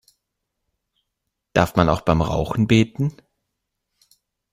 Darf 1.53 1.75
man 1.75 1.87
auch 1.87 2.01
beim 2.01 2.23
Rauchen 2.23 2.65
beten? 2.65 3.15